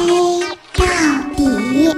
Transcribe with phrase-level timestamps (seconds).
[0.00, 0.06] 黑
[0.72, 0.84] 到
[1.36, 1.94] 底。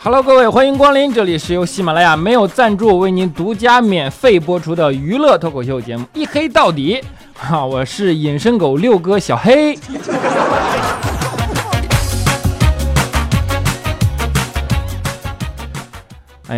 [0.00, 7.02] Hello，各位，欢迎光临，这里是由喜马拉雅没有赞助为您独家免费播出的娱乐脱口秀节目《一黑到底》。
[7.38, 9.78] 哈，我是隐身狗六哥小黑。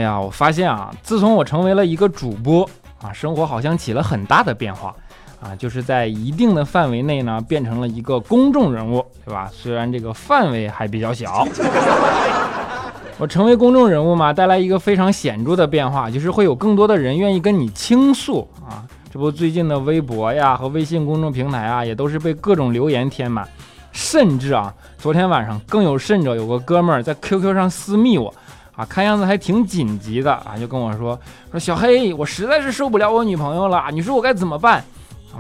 [0.01, 2.67] 哎呀，我发现啊，自从我成为了一个主播
[3.03, 4.95] 啊，生活好像起了很大的变化
[5.43, 9.51] 啊，就是在一定的范围内呢，变成了一个公众人物，对吧？
[9.53, 11.47] 虽然这个范围还比较小。
[13.19, 18.89] 我成为公众人物嘛，带来一个非常显著的变化，就是会有更多的人愿意跟你倾诉啊。
[19.12, 23.47] 这不，最近的微博呀和微信公众平台啊，也都是被各种留言填满，
[23.93, 28.33] 甚至啊，昨天晚上更有甚者，有个哥们儿在 QQ 上私密我
[28.77, 31.19] 啊，看样子还挺紧急的啊，就跟我说
[31.50, 34.84] 说小黑，我实在是受不了我女朋友了，你说我该怎么办？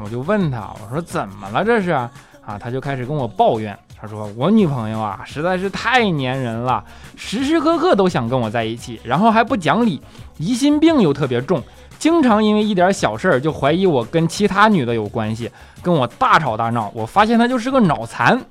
[0.02, 1.90] 我就问他，我说怎么了这是？
[1.90, 3.78] 啊，他就开始跟我抱怨。
[4.00, 6.82] 他说：“我女朋友啊，实在是太粘人了，
[7.16, 10.00] 时时刻刻都想跟我在一起，然后还不讲理，
[10.38, 11.62] 疑心病又特别重，
[11.98, 15.50] 经常因为一点小事儿就怀疑我跟其他女的有关系，
[15.82, 16.90] 跟我大吵大闹。
[16.94, 18.42] 我发现他就是个脑残。”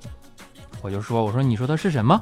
[0.83, 2.21] 我就说：“我说你说他是什么？”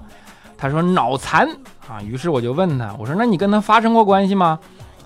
[0.58, 1.46] 他说：“脑残
[1.90, 4.60] 啊。”于是我就问他：“我说那你跟他发生过关系吗？”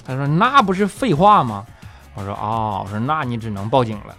[0.05, 1.63] 他说：“那不是废话吗？”
[2.15, 4.15] 我说：“啊，我说那你只能报警了。”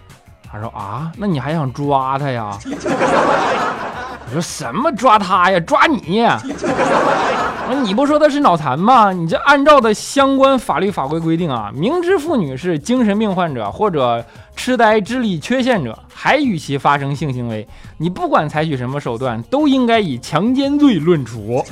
[0.51, 2.57] 他说：“啊，那你还想抓他呀？”
[4.25, 5.59] 我说什么抓他呀？
[5.59, 6.21] 抓你！
[7.65, 9.11] 我说你不说他是脑残吗？
[9.11, 17.67] 你这按照的相关法律法规规定啊，明知妇女是精神病患者或者痴呆、智力缺陷者，还与其发生性行为，
[17.97, 21.63] 你不管采取什么手段，都应该以强奸罪论处。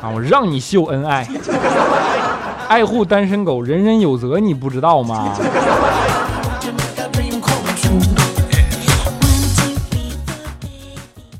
[0.00, 1.26] 啊，我让你秀恩爱，
[2.68, 5.32] 爱护单身狗，人人有责，你不知道吗？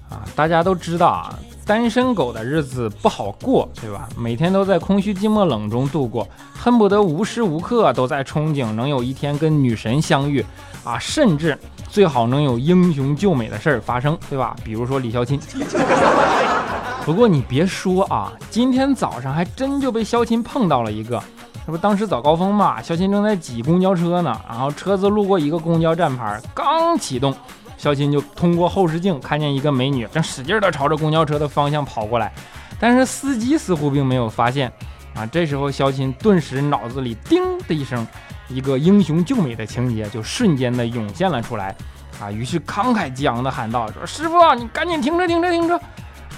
[0.09, 4.09] 啊大家都知道啊，单身狗的日子不好过，对吧？
[4.17, 6.27] 每天都在空虚、寂寞、冷中度过，
[6.59, 10.45] 恨不得无时无刻都在憧憬能有一天跟女神相遇
[10.85, 11.59] 啊，甚至
[11.89, 14.55] 最好能有英雄救美的事儿发生，对吧？
[14.63, 15.39] 比如说李孝钦。
[17.05, 21.23] 不过你别说啊，今天早上还真就被肖钦碰到了一个，
[21.65, 27.35] 这不当时早高峰嘛，肖钦正在挤公交车呢，然后车子路过一个公交站牌，刚启动。
[27.79, 32.33] 肖钦就通过后视镜看见一个美女正使劲地朝着公交车的方向跑过来，
[32.81, 34.73] 但是司机似乎并没有发现。
[35.15, 38.07] 啊，这时候肖钦顿时脑子里叮的一声，
[38.49, 41.75] 一个英雄救美的情节就瞬间的涌现了出来。
[42.21, 45.77] 啊，于是慷慨激昂的喊道：“说师傅，你赶紧停车，停车，停车！”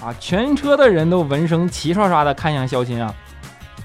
[0.02, 3.14] 啊，全车的人都闻声齐刷刷的看向肖钦啊。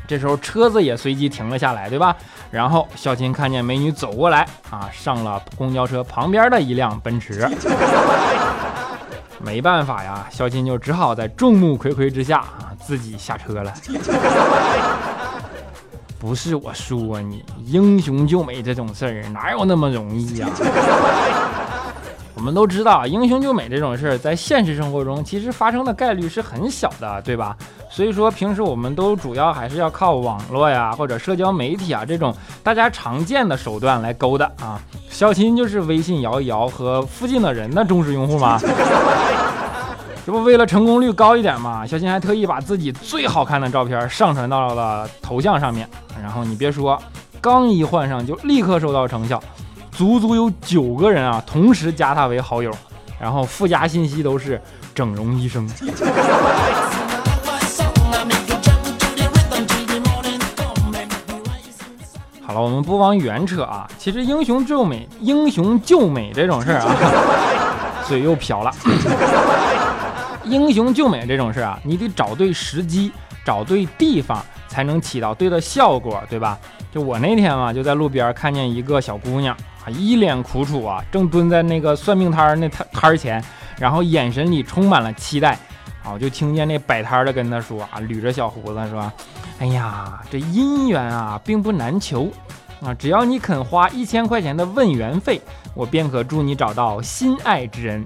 [0.08, 2.16] 这时候车子也随即停了下来，对吧？
[2.50, 7.48] 然后肖钦看见美女走过来啊，上了公交车旁边的一辆奔驰。
[9.40, 13.74] 没办法呀，肖钦就只好在众目睽睽之下啊，自己下车了。
[16.24, 20.48] 不是我说你，英雄救美这种事儿哪有那么容易呀？
[22.34, 27.58] 我们都知道，英雄救美这种事儿在现实生活中其实发生的概率是很小的，对吧？
[27.92, 34.82] 所以说，平时我们都主要还是要靠网络呀，或者社交媒体啊这种大家常见的手段来勾搭啊。
[35.10, 38.58] 肖钦就是微信摇一摇和附近的人的忠实用户嘛。
[40.26, 45.88] 这不为了成功率高一点嘛，小新还特意把自己最好看的照片上传到了头像上面。
[46.22, 46.98] 然后你别说，
[47.42, 49.42] 刚一换上就立刻收到成效，
[49.92, 52.72] 足足有九个人啊同时加他为好友，
[53.20, 54.62] 然后附加信息都是
[54.96, 55.68] 整容医生。
[62.46, 63.86] 好了，我们不往远扯啊。
[63.98, 66.96] 其实英雄救美、英雄救美这种事儿啊，
[68.08, 68.72] 嘴又瓢了。
[70.46, 73.12] 英雄救美这种事啊，你得找对时机、
[73.46, 76.58] 找对地方，才能起到对的效果，对吧？
[76.92, 83.44] 就我那天嘛，就在路边看见一个小姑娘啊，一脸苦楚啊，正蹲在那个算命摊儿那摊摊儿前，
[83.80, 85.54] 然后眼神里充满了期待
[86.04, 86.12] 啊。
[86.14, 89.12] 我就听见那摆摊的跟她说啊，捋着小胡子说。
[89.60, 92.30] 哎呀，这姻缘啊，并不难求
[92.84, 92.94] 啊！
[92.96, 95.40] 只要你肯花一千块钱的问缘费，
[95.74, 98.04] 我便可助你找到心爱之人。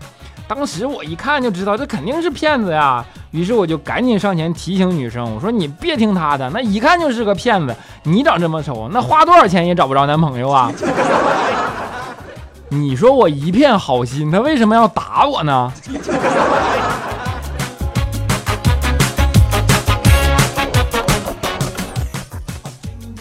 [0.48, 3.06] 当时我一看就知道这肯定是骗子呀。
[3.32, 7.76] 于是我就赶紧上前提醒女生我说你别听他的那一看就是个骗子。
[8.04, 10.72] 你长这么丑那花多少钱也找不着男朋友啊。
[12.70, 15.72] 你说我一片好心他为什么要打我呢？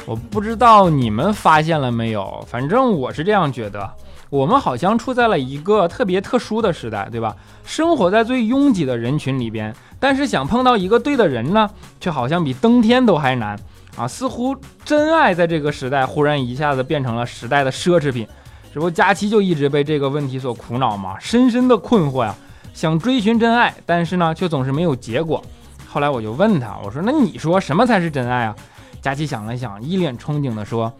[0.04, 3.90] 我不知道你们发现了没有反正我是这样觉得。
[4.36, 7.34] 我们好像处在了一个特别特殊的时代，对吧？
[7.64, 13.58] 生活在最拥挤的人群里边，但是想碰到一个对的人呢，却好像比登天都还难
[13.96, 14.06] 啊！
[14.06, 14.54] 似乎
[14.84, 18.28] 真爱在这个时代忽然一下子变成了时代的奢侈品。
[18.74, 22.34] 这不，佳期就一直被这个问题所苦恼嘛，深深的困惑呀，
[22.74, 25.42] 想追寻真爱，但是呢，却总是没有结果。
[25.88, 28.54] 后来我就问他，我说：“那你说什么才是真爱啊？”
[29.00, 30.92] 佳琪想了想，一脸憧憬地说：“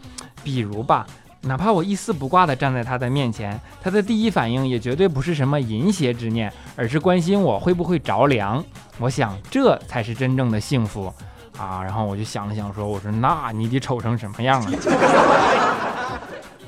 [0.43, 1.05] 比如吧，
[1.41, 8.63] 哪怕我一丝不挂地站在他的面前，他的第一反应也绝对不是什么淫邪之念，而是关心我会不会着凉。
[8.97, 11.13] 我想，这才是真正的幸福
[11.57, 14.71] 啊！”然后我就想了想，说：“我说，那你得丑成什么样啊？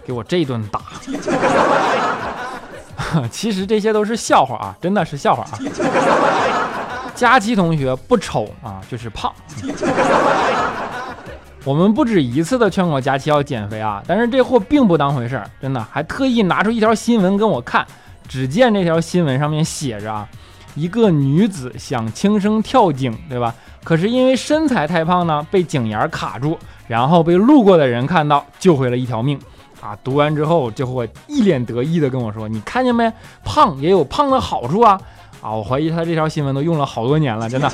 [0.05, 0.81] 给我这顿打！
[3.31, 5.59] 其实这些都是笑话啊，真的是笑话啊！
[7.15, 9.33] 佳琪同学不丑啊，就是胖。”
[11.69, 17.85] 我们不止一次的劝过佳琪要减肥啊，但是这货并不当回事儿，真的还特意拿出一条新闻跟我看。
[18.27, 20.27] 只见这条新闻上面写着啊，
[20.73, 23.53] 一个女子想轻生跳井，对吧？
[23.83, 26.57] 可是因为身材太胖呢，被井沿卡住，
[26.87, 29.39] 然后被路过的人看到，救回了一条命
[29.79, 29.95] 啊！
[30.03, 33.13] 读完之后，这货一脸得意的跟我说：“你看见没？
[33.43, 34.99] 胖也有胖的好处啊！”
[35.39, 37.69] 啊，我怀疑他这条新闻都用了好多年了，真的。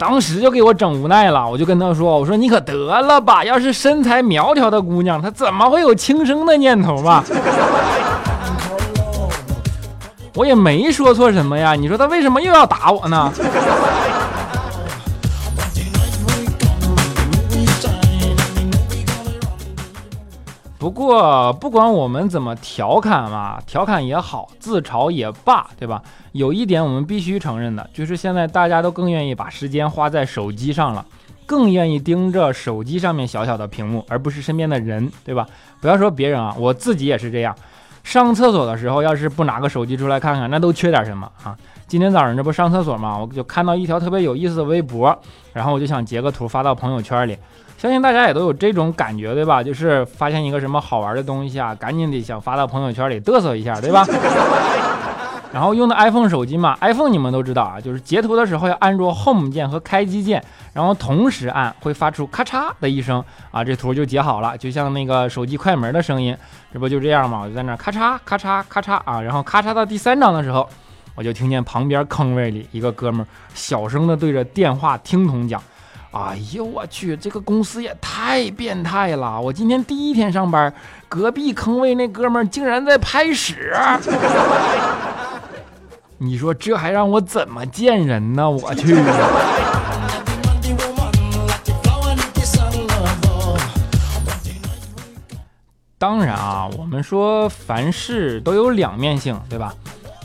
[0.00, 7.22] 当时就给我整无奈了，我就跟他说：“我说你可得了吧，要是身材苗条的姑娘，她怎么会有轻生的念头吧？”
[10.34, 13.30] 我也没说错什么呀，你说她为什么又要打我呢？
[20.80, 26.02] 不过，不管我们怎么调侃嘛，调侃也好，自嘲也罢，对吧？
[26.32, 31.04] 有一点我们必须承认的，就是现在大家都更愿意把时间花在手机上了，
[31.44, 35.46] 更愿意盯着手机上面小小的屏幕，而不是身边的人，对吧？
[35.82, 37.54] 不要说别人啊，我自己也是这样。
[38.02, 41.54] 上厕所的时候，要是不拿个手机出来看看，那都缺点什么啊？
[41.86, 45.14] 今天早上这不上厕所嘛，我就看到一条特别有意思的微博，
[45.52, 47.36] 然后我就想截个图发到朋友圈里。
[47.80, 49.62] 相信大家也都有这种感觉，对吧？
[49.62, 54.04] 就是发现一个什么好玩的东西啊，赶紧得想发到朋友圈里嘚瑟一下，对吧？
[55.50, 60.44] 然后用的 iPhone 手机嘛，iPhone 你们都知道啊，就是截图的时候要按住 Home 键和开机键，
[60.74, 66.36] 然后同时按会发出咔嚓的一声啊，这图就截好了，就像那个手机快门的声音，
[66.74, 67.40] 这不就这样吗？
[67.44, 70.68] 我就在那咔嚓咔嚓咔嚓啊，然后咔嚓到第三张的时候，
[71.14, 75.60] 我就听见旁边坑位里一个哥们儿小声的对着电话听筒讲。
[76.12, 79.40] 哎呦我去，这个公司也太变态了！
[79.40, 80.72] 我今天第一天上班，
[81.08, 83.72] 隔壁坑位那哥们儿竟然在拍屎，
[86.18, 88.50] 你说这还让我怎么见人呢？
[88.50, 88.96] 我去！
[95.96, 99.72] 当然啊，我们说凡事都有两面性，对吧？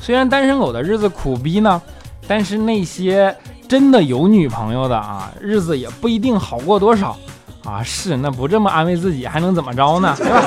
[0.02, 1.80] 虽然单身狗的日子苦逼呢，
[2.28, 3.38] 但是那些。
[3.68, 7.16] 真的有女朋友的啊，日子也不一定好过多少
[7.64, 7.82] 啊。
[7.84, 10.14] 是，那不这么安慰自己还能怎么着呢？
[10.18, 10.42] 对吧？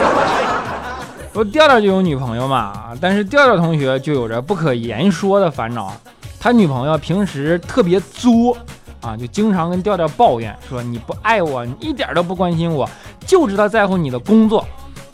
[1.32, 5.93] 不调调就有女朋友嘛，但是调调同学就有着不可言说的烦恼。
[6.41, 8.56] 他女朋友平时特别作
[9.01, 12.89] 啊，就经常跟调调抱怨说：“你不爱我，你一点都不关心我，
[13.27, 14.65] 就知道在乎你的工作。”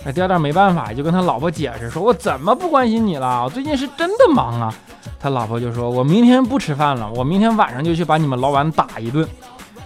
[0.05, 3.43] 那调调没办法，就跟他老婆解释说：“我怎么不关心你了？
[3.45, 4.75] 我最近是真的忙啊。”
[5.19, 9.27] 他老婆就说：“我明天不吃饭了，我明天晚上就去把你们老板打一顿。”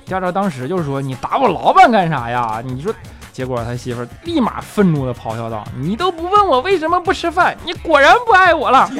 [0.05, 2.93] 调调当时就说：“你打我老板干啥呀？”你说，
[3.33, 8.91] 结果他媳妇立马愤怒的咆哮道：“你都不问我为什么不吃饭，你果然不爱我了。”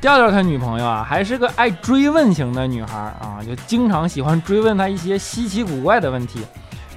[0.00, 6.40] 调调他女朋友啊，还是个爱追问型的女孩啊，就经常喜欢追问他一些稀奇古怪的问题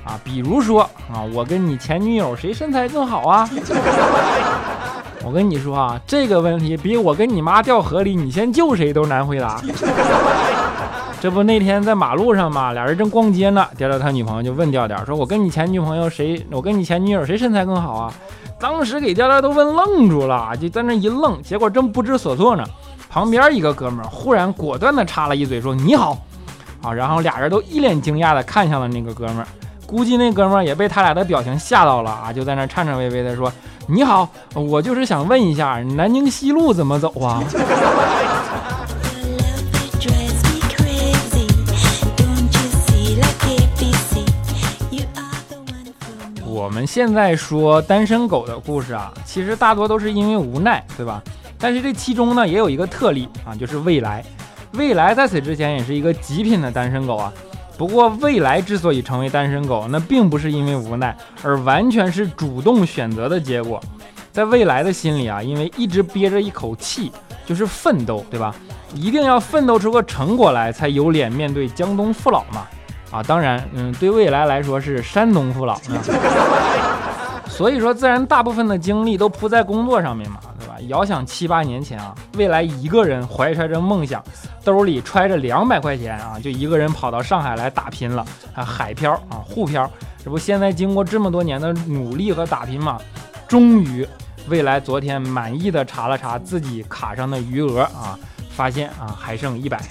[0.06, 0.82] 啊，比如说
[1.12, 3.50] 啊，我跟你前女友谁身材更好啊？
[5.24, 9.62] 我跟你说啊，这个问题比我跟你妈掉河里，你先救谁都难回答。
[11.20, 16.44] 这不那天在马路上嘛，俩人正逛街呢，调调他女朋友就问调调说：“我跟你前女朋友谁？
[16.50, 18.12] 我跟你前女友谁身材更好啊？”
[18.60, 21.40] 当时给调调都问愣住了，就在那一愣。
[21.44, 22.64] 结果正不知所措呢，
[23.08, 26.18] 旁边一个哥们忽然果断的插了一嘴说：“你好。”
[26.82, 29.48] 啊，然后俩人都一脸惊讶的看向了那个哥们儿。
[29.92, 33.52] 估计那哥们儿也被他俩的表情吓到了啊，就在那颤颤巍巍的说
[33.88, 37.44] ：“你好，我就是想问一下，南京西路怎么走啊？”
[46.48, 51.22] 我们现在说单身狗的故事啊，其实大多都是因为无奈，对吧？
[51.60, 54.24] 但是这其中呢，也有一个特例啊，就是未来。
[54.74, 57.34] 未来在此之前也是一个极品的单身狗啊。
[57.82, 63.82] 不过未来之所以成为单身狗，那并不是因为无奈，而完全是主动选择的结果。
[64.32, 67.12] 在未来的心里啊，因为一直憋着一口气，
[67.44, 68.54] 就是奋斗，对吧？
[68.94, 72.68] 一定要奋斗出个成果来，才有脸面对江东父老嘛。
[73.10, 75.76] 啊，当然，嗯，对未来来说是山东父老。
[77.50, 80.38] 所以说，自然大部分的精力都扑在工作上面嘛，
[80.88, 84.24] 遥想七八年前啊，未来一个人怀揣着梦想，
[84.64, 89.90] 兜里揣着两百块钱啊，就一个人跑到上海来打拼了啊，海漂啊，沪漂。
[90.24, 93.00] 这不，现在经过这么多年的努力和打拼嘛，
[93.48, 94.08] 终于，
[94.48, 98.18] 未来昨天满意的查了查自己卡上的余额啊，
[98.52, 99.82] 发现啊，还剩一百。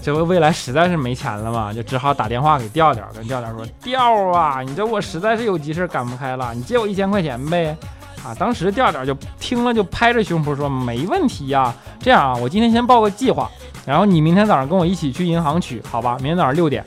[0.00, 7.76] 这不未来实在是没钱了嘛，就只好打电话给调调，跟调调说：“调啊，你这我实在是有急事赶不开了，你借我一千块钱呗。”
[8.24, 13.50] 啊，当时调调就听了，就拍着胸脯说：“没问题呀，这样啊，我今天先报个计划，
[13.86, 16.16] 然后你明天早上跟我一起去银行取，好吧？
[16.18, 16.84] 明天早上六点。”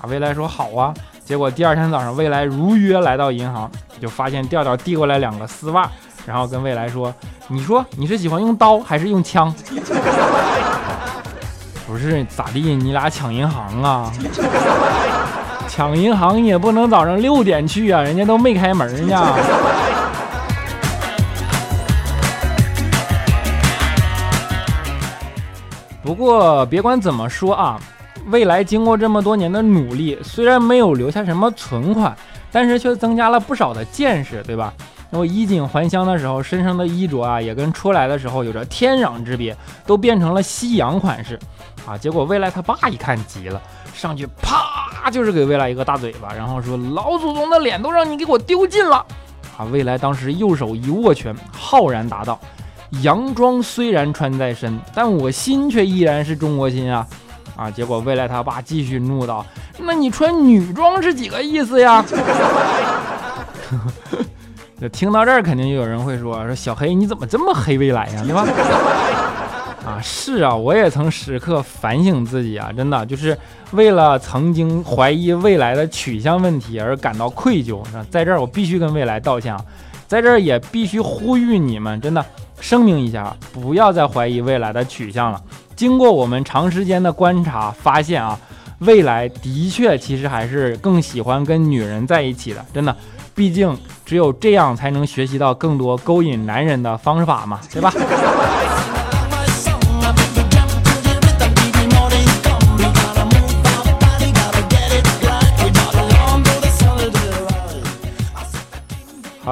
[0.00, 5.88] 啊，未来说：“好啊。”结果第二天早上，未来如约来到银行，就发现调调递过来两个丝袜，
[6.26, 7.12] 然后跟未来说
[7.48, 9.52] ：“你说你是喜欢用刀还是用枪？”
[11.86, 12.60] 不是咋地？
[12.74, 14.12] 你俩抢银行啊？
[15.66, 19.34] 抢银行也不能早上六点去啊，人家都没开门呢。
[26.24, 27.78] 过别管怎么说啊，
[28.28, 32.16] 未来经过这么多年的努力，虽然没有留下什么存款，
[32.50, 34.72] 但是却增加了不少的见识，对吧？
[35.10, 39.54] 我衣锦还乡的时候，身上的衣着啊，也跟出来的时候有着天壤之别，
[39.86, 41.38] 都变成了西洋款式。
[41.86, 41.98] 啊！
[41.98, 43.60] 结果未来他爸一看急了，
[43.92, 49.04] 上去啪就是给未来一个大嘴巴，然后说：“老祖宗的脸都让你给我丢尽了！”
[49.58, 49.68] 啊！
[49.70, 52.40] 未来当时右手一握拳，浩然答道
[53.02, 57.06] ：“洋装虽然穿在身，但我心却依然是中国心啊！”
[57.56, 57.70] 啊！
[57.70, 59.46] 结果未来他爸继续怒道
[59.78, 62.04] ：“那你穿女装是几个意思呀？”
[64.80, 68.24] 就听到这儿，肯定就有人会说：“说小黑你怎么这么黑未来呀？
[68.24, 68.44] 对吧？”
[69.86, 73.38] 啊，是啊，我也曾时刻反省自己啊，真的就是
[73.70, 77.80] 为了曾经怀疑未来的取向问题而感到愧疚。
[78.10, 79.56] 在这儿，我必须跟未来道歉，
[80.08, 82.26] 在这儿也必须呼吁你们，真的
[82.60, 85.40] 声明一下，不要再怀疑未来的取向了。
[85.76, 88.38] 经过我们长时间的观察，发现啊，
[88.78, 92.96] 未来的确其实还是更喜欢跟女人在一起的，真的，
[93.34, 97.92] 毕竟只有这样才能学习到更多勾引男人的方法嘛，对吧？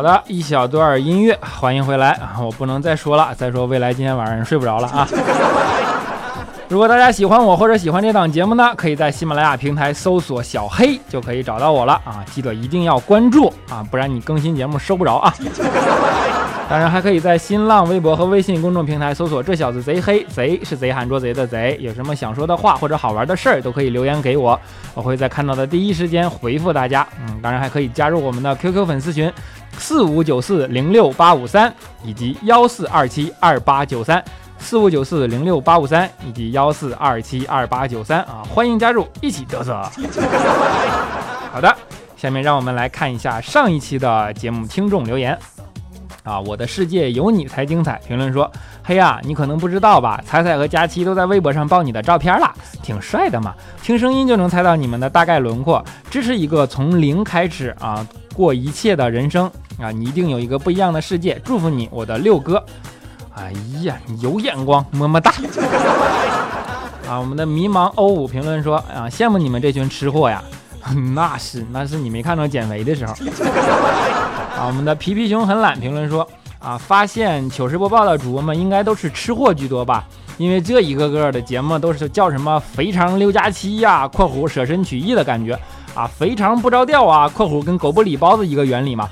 [0.02, 2.34] 好的，一小段音乐，欢迎回来啊！
[2.42, 5.06] 我不能再说了，再说未来今天晚上睡不着了啊！
[6.68, 12.18] 如果大家喜欢我或者喜欢这档节目呢，可以在喜马拉雅平台搜索“小黑”就可以找到我了啊！
[12.32, 15.32] 记得一定要关注啊，不然你更新节目收不着啊！
[16.68, 21.78] 当然还可以在新浪微博和微信公众平台搜索“这小子贼黑”，贼是贼喊捉贼的贼。
[21.80, 24.58] 有什么想说的话或者好玩的事儿，都可以留言给我，
[24.94, 27.06] 我会在看到的第一时间回复大家。
[27.20, 29.32] 嗯，当然还可以加入我们的 QQ 粉丝群。
[29.82, 31.74] 四五九四零六八五三
[32.04, 34.24] 以及幺四二七二八九三，
[34.56, 39.74] 四五九四零六八五三以及幺四二七二八九三啊，欢迎加入，一起嘚瑟。
[41.52, 41.76] 好的，
[42.16, 45.36] 下面让我们来看一下上一期的节目听众留言。
[46.22, 48.00] 啊，我的世界有你才精彩。
[48.06, 48.48] 评论说：
[48.84, 50.22] 嘿呀，你可能不知道吧？
[50.24, 52.48] 彩彩和佳期都在微博上爆你的照片了，
[52.80, 53.52] 挺帅的嘛。
[53.82, 55.84] 听声音就能猜到你们的大概轮廓。
[56.08, 61.40] 支持一个从零开始啊，过一切的人生啊，你一定有一个不一样的世界。
[61.44, 62.62] 祝福你，我的六哥。
[63.34, 65.32] 哎呀，有眼光，么么哒。
[67.08, 70.42] 啊，我们的迷茫欧五评论说：啊，羡慕你们这群吃货呀。
[71.14, 73.12] 那是，那是你没看到减肥的时候。
[74.58, 80.04] 啊，我们的皮皮熊很懒评论说啊，发现糗事播报的主播们应该都是吃货居多吧？
[80.38, 85.58] 因为这一个个的节目都是叫什么肥肠六加七呀（括弧舍身取义的感觉。
[85.94, 89.08] 啊），肥肠不着调啊（括弧跟狗不理包子一个原理嘛），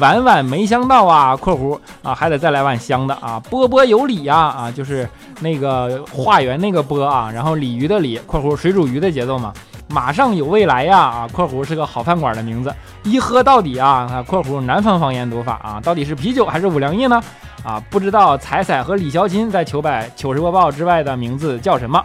[0.00, 5.08] 碗碗没香到啊（括弧啊还得再来碗香的啊），波波有理呀啊，就是
[5.40, 9.52] 那个化缘那个波啊，然后鲤鱼的鲤（括弧水煮鱼的节奏嘛）。
[9.88, 10.98] 马上有未来呀！
[10.98, 14.08] 啊，括弧是个好饭馆的名字，一喝到底啊！
[14.10, 17.22] 啊，括弧南方方言读法啊，到底是啤酒还是五粮液呢？
[17.62, 22.02] 啊，不知道彩彩和李小琴在糗百糗事播报之外的名字叫什么？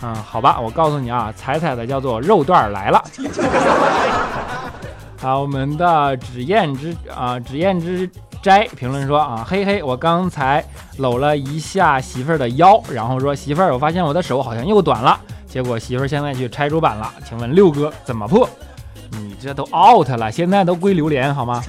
[0.00, 3.02] 嗯，好吧，我告诉你啊，彩彩的叫做肉段来了。
[5.20, 8.08] 好， 我们的纸砚之啊纸砚之
[8.40, 10.64] 斋评论说啊，嘿嘿，我刚才
[10.98, 15.18] 搂了一下媳妇儿的腰，然后说媳妇儿，我发现我的手好像又短了。
[15.48, 18.48] 结果媳妇儿现在去拆主板了，请问六哥怎么破？
[19.12, 21.62] 你这都 out 了，现在都归榴莲好吗？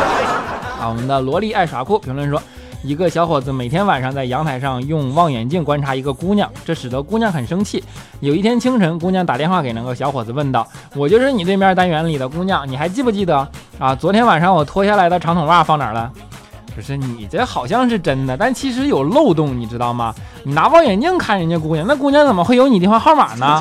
[0.80, 2.42] 啊，我们的萝莉爱耍酷评论说。
[2.86, 7.82] 一个小伙子每天晚上在阳台上用望远镜观察一个姑娘，这使得姑娘很生气。
[8.20, 13.94] 有一天清晨，姑娘打电话给那个小伙子，问道：“我就是你对面单元里的姑娘，你还记不记得啊？
[13.94, 16.12] 昨天晚上我脱下来的长筒袜放哪儿了？”
[16.74, 20.14] 不是你这好像是真的，但其实有漏洞，你知道吗？
[20.42, 23.60] 你拿望远镜看人家姑娘，那姑娘怎么会有你电话号码呢？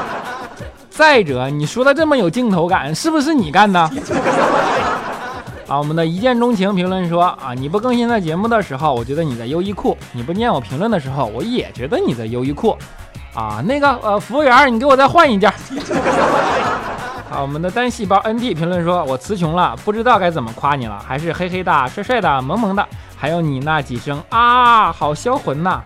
[0.90, 3.80] 再者，你说的这么有镜头感，是不是你干的？
[5.68, 12.76] 啊，我们的一见钟情评论说啊，你不更新在节目的时候，我觉得你在优衣库；你不念我评论的时候，我也觉得你在优衣库。
[13.34, 15.52] 啊，那个呃，服务员，你给我再换一件。
[17.30, 25.82] 好，我们的单细胞 NT 评论说，我词穷了，不知道该怎么夸你了，还是黑黑的、帅帅的、萌萌的，还有你那几声啊，好销魂呐！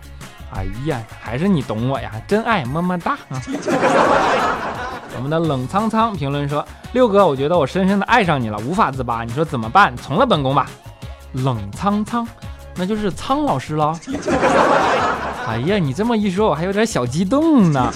[0.55, 3.13] 哎呀，还是你懂我呀，真爱，么么哒。
[3.29, 3.41] 啊
[5.15, 9.23] 我们的冷苍苍评论说：“六哥，我觉得我深深的爱上你了，无法自拔。
[9.23, 9.95] 你说怎么办？
[9.97, 10.65] 从了本宫吧。”
[11.33, 12.27] 冷苍苍，
[12.75, 13.95] 那就是苍老师了。
[15.47, 17.91] 哎呀，你这么一说，我还有点小激动呢。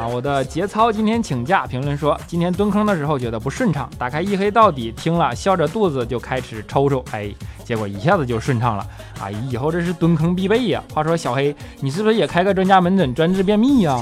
[0.00, 1.66] 啊，我的节操今天请假。
[1.66, 7.04] 评论说：“今天蹲坑的时候觉得不顺畅，打开一黑到底听了，笑着肚子就开始抽抽。
[7.10, 7.30] 哎，
[7.66, 8.86] 结果一下子就顺畅了。
[9.20, 10.82] 啊，以后这是蹲坑必备呀。
[10.94, 14.00] 话说小黑，你是不是也开个专家门诊专治便秘呀？”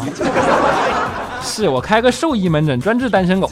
[1.43, 3.51] 是我开个兽医门诊，专治单身狗。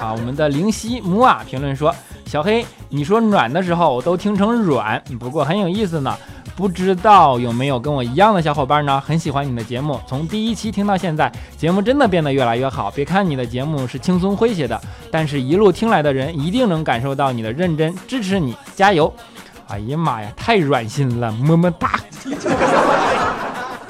[0.00, 1.94] 啊，我们的灵犀木啊评论说
[2.26, 6.12] ：“小黑，你说暖的时候我都听成软，不过很有意思呢。
[6.56, 9.00] 不知道有没有跟我一样的小伙伴呢？
[9.00, 12.90] 很喜欢你的节目，从第一期听到现在，节目真的变得越来越好。
[12.90, 14.78] 别看你的节目是轻松诙谐的，
[15.10, 19.12] 但是一路听来的人一定能感受到你的认真，支持你，加油！
[19.68, 21.92] 哎呀妈呀，太软心了，么么哒。”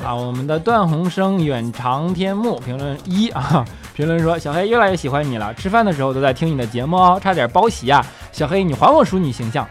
[0.04, 8.04] 啊，我们的段宏生远长天幕评论一啊，评论说小黑越来越喜欢你了，吃饭的时候都在听你的节目哦，差点包席啊！
[8.32, 9.66] 小黑，你还我淑女形象。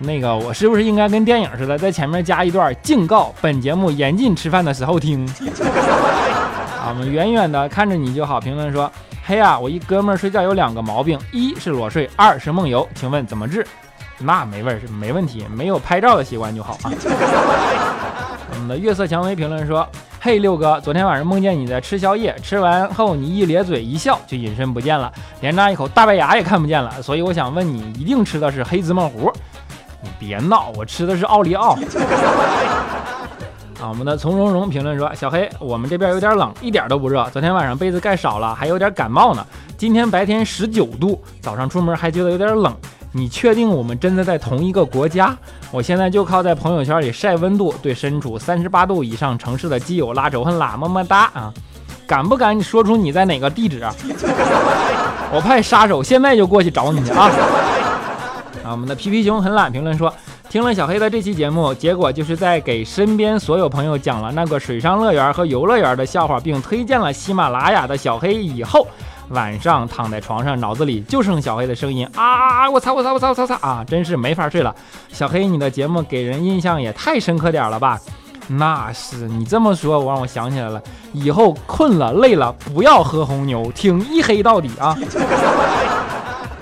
[0.00, 5.26] 那个，我是不是应该跟电影似的，在前面加一段警告：本节目严禁吃饭的时候听。
[6.78, 8.40] 啊，我们远远的看着你就好。
[8.40, 8.90] 评论说，
[9.24, 13.66] 嘿呀，我一哥们儿睡觉有两个毛病，一是裸睡，二是梦游，请问怎么治？
[14.20, 16.92] 那没味儿，没问题，没有拍照的习惯就好啊。
[18.50, 19.86] 我们的月色蔷薇评论说
[20.20, 27.02] ：“嘿，六哥，昨天晚上梦见你在吃宵夜，吃完后你一咧嘴一笑就隐身不见了，连那一口大白牙也看不见了。
[27.02, 29.32] 所以我想问你，一定吃的是黑芝麻糊？
[30.00, 31.76] 你别闹，我吃的是奥利奥。”
[33.80, 37.24] 啊，我们的从容容评论说：“小黑，我们这边有点冷，一点都不热。
[37.32, 39.46] 昨天晚上被子盖少了，还有点感冒呢。
[39.76, 42.74] 今天白天十九度，早上出门还觉得有点冷。”
[43.10, 45.34] 你确定我们真的在同一个国家？
[45.70, 51.52] 我现在就靠在朋友圈里晒温度，对身处三十八度以上城市的基友拉仇恨啦，么么哒啊！
[52.06, 53.80] 敢不敢你说出你在哪个地址？
[55.32, 57.30] 我派杀手现在就过去找你去啊！
[58.68, 60.12] 啊，我们的皮皮熊很懒，评论说
[60.50, 68.86] 听了小黑的这期节目，结果就是在给身边所有朋友讲了那个水上乐园和游乐园的笑话，并推荐了喜马拉雅的小黑以后。
[69.30, 72.70] 晚上躺在床上，脑子里就剩小黑的声音啊！
[72.70, 73.84] 我操我操我操我操操啊！
[73.86, 74.74] 真是没法睡了。
[75.12, 78.00] 小黑，你的节目给人印象也太深刻点了吧？
[78.46, 80.82] 那是你这么说，我让我想起来了。
[81.12, 84.96] 以后困了累了，不要喝红牛，听一黑到底啊！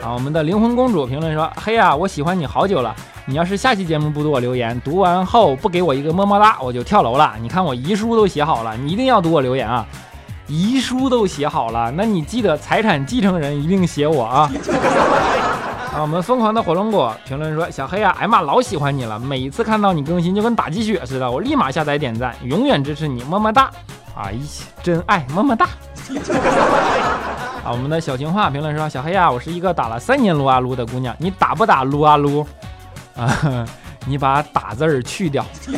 [0.07, 2.95] 啊，我们的灵魂公主评论说：嘿啊，我喜欢你好久了。
[3.25, 7.35] 你要是下期节目不读我留言，读完后不给我一个么么哒，我就跳楼了。
[7.41, 9.85] 你看我遗书都写好了，你一定要读我留言啊！
[10.47, 14.49] 遗书都写好了，那你记得财产继承人一定写我啊！
[15.93, 23.73] 啊，我们疯狂的火龙果评论说：“小黑啊，哎妈，老喜欢你了，每一次看到你更新就跟打鸡血似的，我立马下载点赞，永远支持你，么么哒！
[24.15, 24.39] 哎呀，
[24.85, 25.69] 真爱，么么哒！”
[27.65, 32.47] 啊，我们的小情话评论说：“小黑啊，我是一个打了三年撸啊撸的姑娘，你打不打撸啊撸？
[33.19, 33.67] 啊，
[34.07, 35.45] 你把打字儿去掉。”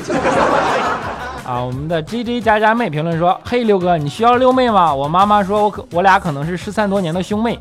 [1.48, 4.92] 啊，我们的 J J 加加妹评论说：“嘿，六哥，你需要六妹吗？
[4.92, 7.58] 我妈妈说我可我俩可能是失散多年的兄妹。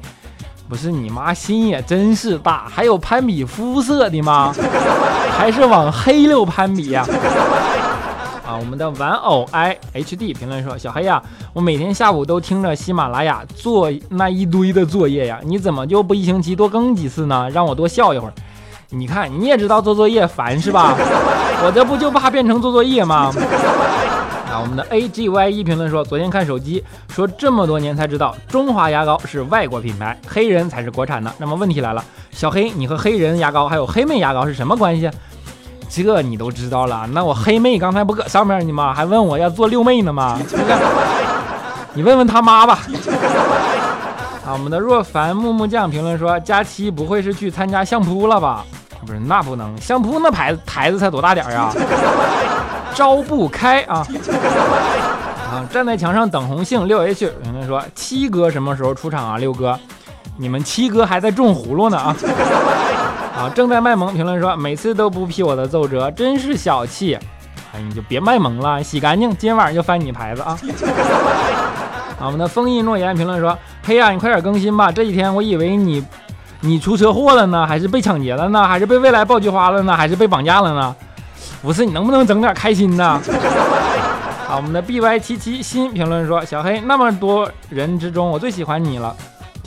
[0.68, 4.54] 不是你妈心也真是大，还有攀比肤色的吗？
[5.32, 7.06] 还是往黑溜攀比呀？”，
[8.58, 11.22] 我们的玩偶 I H D 评论说：“小黑呀，
[11.54, 17.50] 我每天下午都听着喜马拉雅做那一堆的作业呀，你怎么就不一星期多更几次呢？
[17.52, 18.34] 让我多笑一会儿。
[18.90, 20.96] 你看你也知道做作业烦是吧？”
[21.64, 23.32] 我这不就怕变成做作业吗？
[24.50, 31.32] 啊，我们的 A G Y E 评论说，昨天看手机说这么多年才知道中华牙膏是外国品牌，黑人才是国产的。
[31.38, 35.10] 那么问题来了，小黑，你和黑人牙膏还有黑妹牙膏是什么关系？
[35.90, 38.94] 这你都知道了，那我黑妹刚才不搁上面呢吗？
[38.94, 40.38] 还问我要做六妹呢吗？
[41.94, 42.80] 你问问他妈吧。
[44.46, 48.64] 啊，我们的若凡木木酱评论说：佳期不会是去参加相扑了吧？
[49.06, 51.74] 不是，那不能，相扑那牌子台子才多大点儿啊？
[52.94, 54.06] 招不开啊！
[55.52, 56.88] 啊，站在墙上等红杏。
[56.88, 59.38] 六 H 评论说：七哥什么时候出场啊？
[59.38, 59.80] 六哥，
[60.38, 62.16] 你们七哥还在种葫芦呢啊！
[63.38, 64.12] 啊，正在卖萌。
[64.16, 67.16] 评论说：每次都不批我的奏折，真是小气。
[67.72, 70.58] 哎，你就别卖萌了，洗干净，今天晚上就翻你牌子啊！
[72.20, 74.92] 啊，我们的封印诺言评论说：嘿呀，你快点更新吧！
[74.92, 76.04] 这几天我以为你
[76.62, 80.96] 你出车祸了呢，还是被抢劫了呢，还是被未来爆菊花了呢，还是被绑架了呢？
[81.62, 83.04] 不是，你能不能整点开心的？
[84.48, 89.16] 好，我们的 B Y 七七新评论说：小黑，那么多人之中，我最喜欢你了。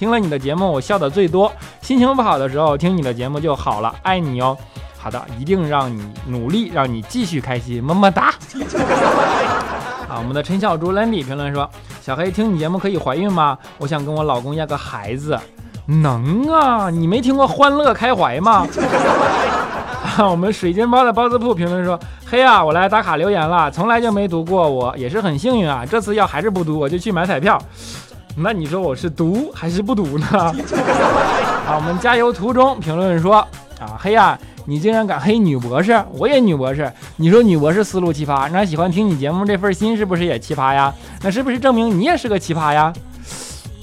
[0.01, 1.53] 听了你的节目，我笑的最多。
[1.83, 3.95] 心情不好的时候，听你的节目就好了。
[4.01, 4.57] 爱你哦。
[4.97, 7.85] 好的，一定让你努力，让你继续开心。
[7.85, 8.33] 么么哒。
[10.09, 11.69] 啊，我们的陈小猪 Landy 评论说：
[12.01, 13.59] 小黑，听你节目可以怀孕吗？
[13.77, 15.39] 我想跟我老公要个孩子。
[15.85, 18.67] 能啊，你没听过欢乐开怀吗？
[20.17, 25.85] 啊 我们水晶包的包子铺评论说：嘿啊，我来打卡留言了，从来就没读过，我也是很幸运啊。
[25.85, 27.61] 这次要还是不读，我就去买彩票。
[28.43, 30.27] 那你说我是读还是不读呢？
[30.33, 33.37] 啊，我们加油途中评论说
[33.79, 36.91] 啊，黑呀，你竟然敢黑女博士，我也女博士。
[37.17, 40.93] 你说女博士思路奇葩，那喜欢听你节目这份心是不是也奇葩呀？
[41.23, 42.93] 那是不是证明你也是个奇葩呀？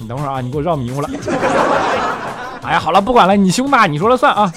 [0.00, 1.08] 你等会儿啊，你给我绕迷糊了。
[2.62, 4.52] 哎呀，好了，不管了，你胸大，你说了算啊。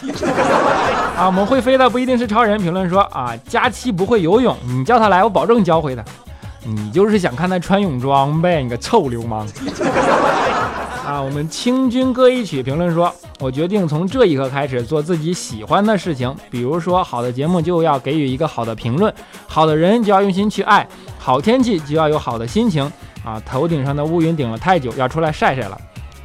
[1.16, 2.60] 啊，我们会飞的不一定是超人。
[2.60, 6.04] 评论说啊，佳期不会游泳，你叫他来，我保证教会他。
[6.64, 9.48] 你就是想看他穿泳装呗，你个臭流氓！
[11.06, 19.14] 啊，我们清军歌一曲评论说，我决定从这一刻开始做自己喜欢的事情，比如说好的节目就要给予一个好的评论，
[19.48, 22.90] 好的人就要用心去爱，好天气就要有好的心情
[23.26, 23.42] 啊！
[23.46, 25.78] 头顶上的乌云顶了太久，要出来晒晒了，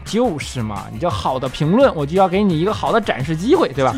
[0.05, 0.85] 就是嘛！
[0.93, 3.95] 你这好的评论，我就要给你一个好的展示机会，对吧？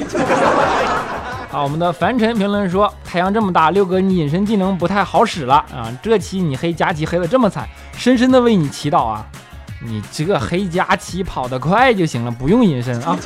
[1.51, 5.89] 好，我们的凡尘评论说：“太阳这么大，六哥你隐身技能不太好使了啊！
[6.03, 9.25] 这期你黑佳琪黑的这么惨，深深的为你祈祷啊！
[9.83, 13.17] 你这个黑佳琪跑得快就行了，不用隐身啊！”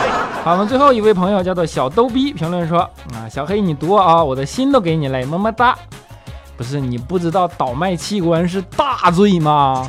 [0.42, 2.78] 好，我们最后一位朋友叫做小逗逼评论说
[3.12, 5.76] ：“啊，小黑你多啊，我的心都给你嘞，么么哒！
[6.56, 9.86] 不是你不知道倒卖器官是大罪吗？”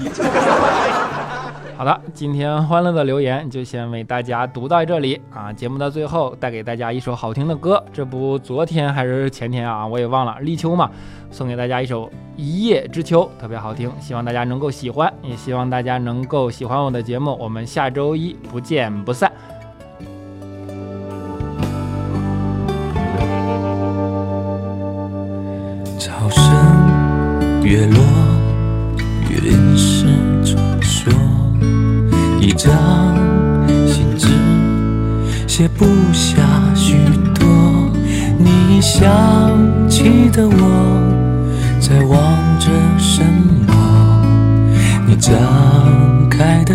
[1.82, 5.52] 好的，今天欢乐的留言就先为大家读到这里啊！
[5.52, 10.92] 节目的最后带给大家一首好听的歌，这不昨天还是前天啊，我也忘了，立秋嘛，
[11.32, 17.36] 送给大家一首《一叶知秋》，特别好听，希望大家能够喜欢，也希望大家能够喜欢我的节目。
[17.40, 19.31] 我们下周一不见不散。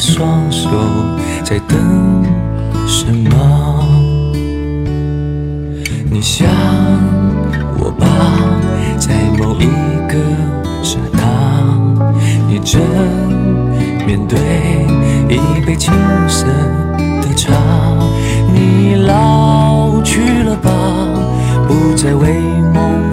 [0.06, 0.70] 双手，
[1.42, 2.24] 在等
[2.86, 3.84] 什么？
[6.08, 6.48] 你想
[7.76, 8.06] 我吧，
[8.98, 9.66] 在某一
[10.08, 10.16] 个
[10.80, 11.20] 刹那，
[12.46, 12.80] 你正
[14.06, 14.38] 面对。
[15.28, 15.92] 一杯青
[16.28, 16.46] 涩
[17.20, 17.52] 的茶，
[18.54, 20.70] 你老去了吧，
[21.66, 22.38] 不再为
[22.72, 23.05] 梦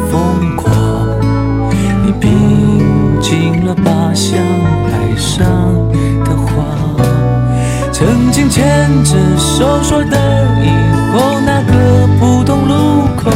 [8.33, 10.17] 曾经牵着手说的
[10.63, 10.67] 以
[11.13, 13.29] 后那个普通路口，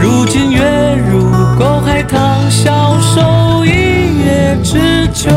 [0.00, 5.28] 如今月如钩，海棠消瘦，一叶知秋。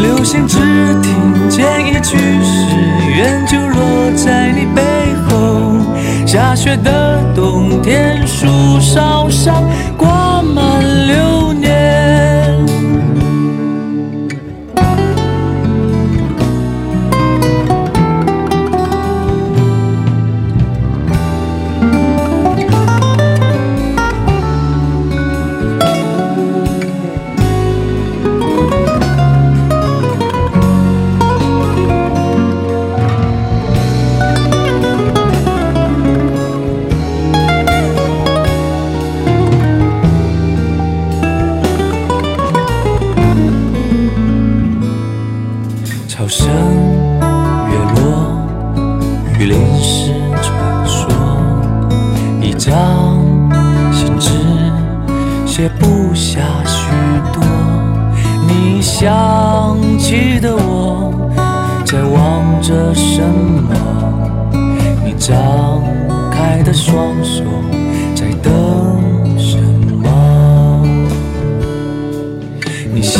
[0.00, 0.58] 流星只
[1.00, 2.76] 听见一句誓
[3.16, 4.82] 言，就落在你背
[5.28, 5.70] 后。
[6.26, 8.48] 下雪的冬天，树
[8.80, 9.62] 梢上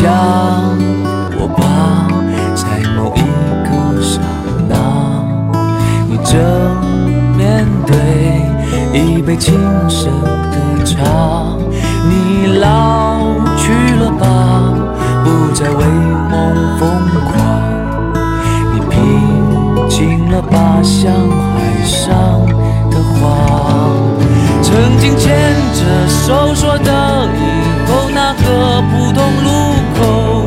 [0.01, 0.09] 想
[1.39, 2.09] 我吧，
[2.55, 2.65] 在
[2.97, 3.21] 某一
[3.69, 4.19] 个刹
[4.67, 4.75] 那，
[6.09, 6.41] 你正
[7.37, 7.93] 面对
[8.99, 9.53] 一杯青
[9.91, 11.05] 涩的茶，
[12.09, 13.21] 你老
[13.59, 14.25] 去了吧，
[15.23, 16.33] 不再为梦
[16.79, 16.89] 疯
[17.29, 17.37] 狂，
[18.73, 22.09] 你平静了吧，像海上
[22.91, 23.37] 的花。
[24.63, 25.29] 曾经牵
[25.75, 27.60] 着手说的以
[28.33, 29.51] 那个普通路
[29.99, 30.47] 口，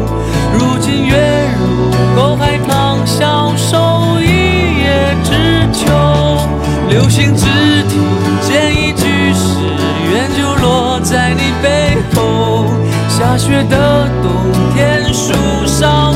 [0.57, 4.25] 如今月如钩海棠，消瘦一
[4.79, 5.91] 叶知秋。
[6.87, 7.43] 流星只
[7.89, 8.01] 听
[8.41, 9.59] 见一句誓
[10.13, 12.67] 愿，就落在你背后。
[13.09, 14.31] 下雪的冬
[14.73, 15.33] 天，树
[15.67, 16.13] 上